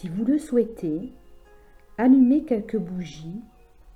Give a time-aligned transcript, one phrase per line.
[0.00, 1.12] Si vous le souhaitez,
[1.98, 3.42] allumez quelques bougies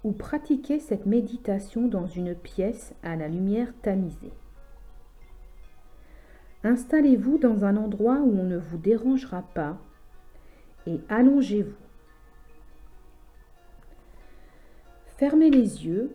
[0.04, 4.34] ou pratiquez cette méditation dans une pièce à la lumière tamisée.
[6.62, 9.78] Installez-vous dans un endroit où on ne vous dérangera pas
[10.86, 11.72] et allongez-vous.
[15.16, 16.14] Fermez les yeux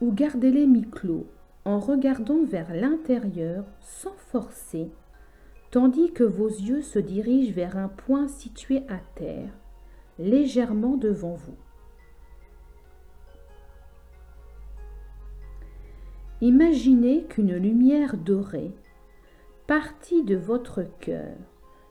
[0.00, 1.28] ou gardez-les mi-clos
[1.64, 4.90] en regardant vers l'intérieur sans forcer,
[5.72, 9.50] tandis que vos yeux se dirigent vers un point situé à terre,
[10.18, 11.56] légèrement devant vous.
[16.42, 18.74] Imaginez qu'une lumière dorée,
[19.66, 21.36] partie de votre cœur,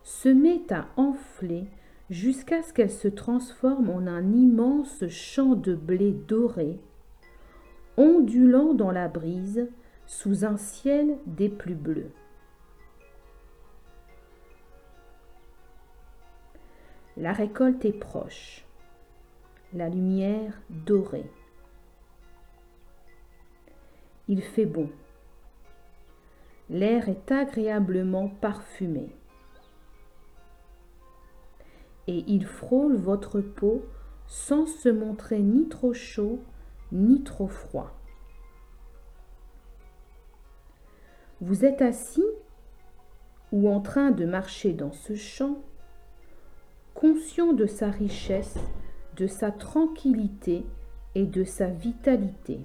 [0.04, 1.66] se met à enfler
[2.12, 6.80] jusqu'à ce qu'elle se transforme en un immense champ de blé doré,
[7.98, 9.70] ondulant dans la brise
[10.06, 12.12] sous un ciel des plus bleus.
[17.22, 18.66] La récolte est proche,
[19.74, 21.30] la lumière dorée.
[24.28, 24.90] Il fait bon.
[26.72, 29.16] L'air est agréablement parfumé.
[32.08, 33.86] Et il frôle votre peau
[34.26, 36.40] sans se montrer ni trop chaud
[36.92, 37.92] ni trop froid.
[41.40, 42.26] Vous êtes assis
[43.52, 45.62] ou en train de marcher dans ce champ,
[47.02, 48.60] conscient de sa richesse,
[49.18, 50.64] de sa tranquillité
[51.16, 52.60] et de sa vitalité.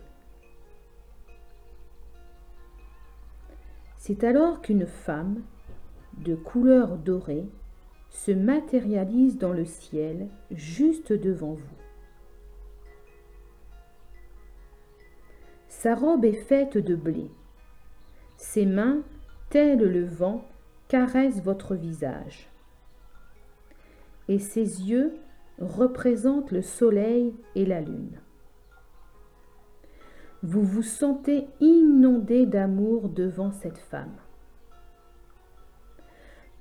[3.97, 5.43] C'est alors qu'une femme,
[6.19, 7.49] de couleur dorée,
[8.11, 11.77] se matérialise dans le ciel juste devant vous.
[15.69, 17.31] Sa robe est faite de blé.
[18.37, 19.01] Ses mains,
[19.49, 20.47] telles le vent,
[20.89, 22.51] caressent votre visage.
[24.29, 25.15] Et ses yeux
[25.59, 28.21] représentent le soleil et la lune
[30.47, 34.15] vous vous sentez inondé d'amour devant cette femme.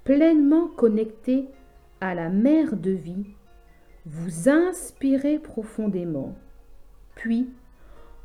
[0.04, 1.50] Pleinement connecté
[2.02, 3.28] à la mère de vie,
[4.08, 6.36] vous inspirez profondément,
[7.14, 7.50] puis,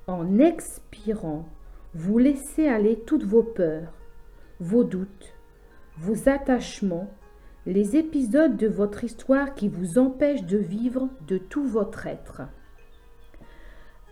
[0.06, 1.46] en expirant,
[1.94, 3.92] vous laissez aller toutes vos peurs,
[4.60, 5.34] vos doutes,
[5.98, 7.10] vos attachements,
[7.66, 12.42] les épisodes de votre histoire qui vous empêchent de vivre de tout votre être.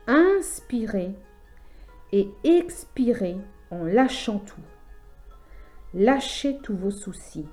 [0.06, 1.14] Inspirez
[2.12, 3.36] et expirez
[3.70, 4.60] en lâchant tout.
[5.94, 7.46] Lâchez tous vos soucis.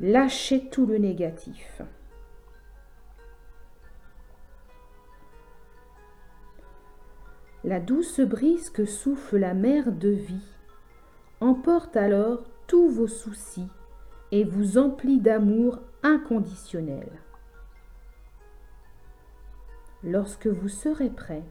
[0.00, 1.82] Lâchez tout le négatif.
[7.62, 10.44] La douce brise que souffle la mer de vie
[11.40, 13.68] emporte alors tous vos soucis
[14.34, 17.08] et vous emplit d'amour inconditionnel.
[20.02, 21.44] Lorsque vous serez prêt,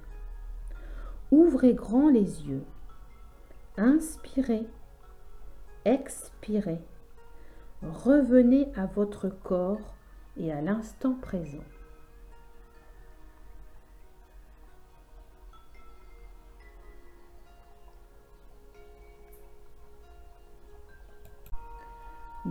[1.32, 2.64] Ouvrez grand les yeux.
[3.78, 4.68] Inspirez.
[5.86, 6.80] Expirez.
[7.82, 9.96] Revenez à votre corps
[10.36, 11.64] et à l'instant présent.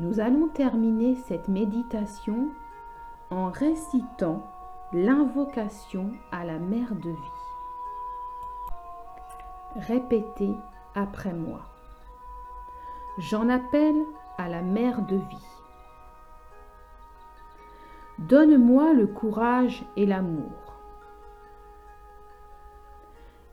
[0.03, 2.49] Nous allons terminer cette méditation
[3.31, 4.43] en récitant
[4.93, 7.39] l'invocation à la mère de vie.
[9.77, 10.57] Répétez
[10.97, 11.61] après moi.
[13.19, 14.03] J'en appelle
[14.39, 15.49] à la mère de vie.
[18.19, 20.81] Donne-moi le courage et l'amour.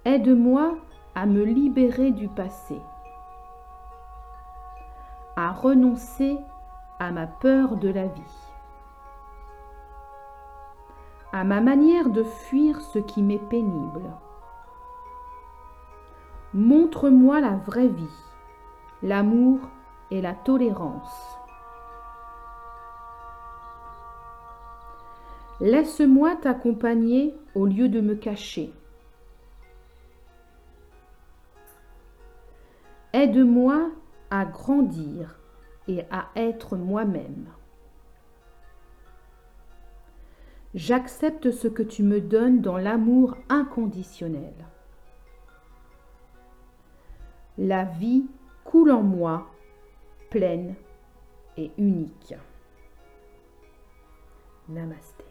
[0.04, 0.80] Aide-moi
[1.14, 2.82] à me libérer du passé,
[5.62, 6.38] renoncer
[7.00, 8.38] à ma peur de la vie,
[11.32, 14.10] à ma manière de fuir ce qui m'est pénible
[16.54, 18.24] Montre-moi la vraie vie,
[19.04, 19.60] l'amour
[20.10, 21.38] et la tolérance.
[25.62, 28.74] Laisse-moi t'accompagner au lieu de me cacher.
[33.14, 33.90] Aide-moi
[34.32, 35.39] à grandir
[35.90, 37.48] et à être moi-même.
[40.76, 44.54] J'accepte ce que tu me donnes dans l'amour inconditionnel.
[47.58, 48.28] La vie
[48.64, 49.48] coule en moi,
[50.30, 50.76] pleine
[51.58, 52.36] et unique.
[54.70, 55.26] Namasté.